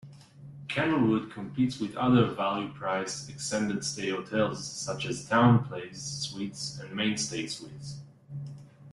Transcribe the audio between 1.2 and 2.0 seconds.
competes with